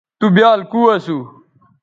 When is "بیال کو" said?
0.35-0.79